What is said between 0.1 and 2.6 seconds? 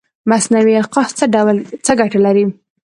مصنوعي القاح څه ګټه لري؟